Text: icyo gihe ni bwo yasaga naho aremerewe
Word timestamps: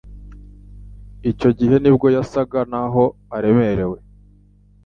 icyo 1.31 1.49
gihe 1.57 1.75
ni 1.79 1.91
bwo 1.95 2.07
yasaga 2.15 2.59
naho 2.71 3.03
aremerewe 3.35 3.97